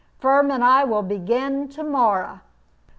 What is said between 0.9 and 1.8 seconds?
begin